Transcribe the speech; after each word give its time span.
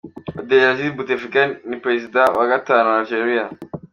Abdelaziz 0.39 0.89
Boutetlika 0.97 1.41
ni 1.69 1.77
Perezida 1.83 2.21
wa 2.37 2.45
gatanu 2.51 2.87
wa 2.89 2.97
Algeria. 2.99 3.45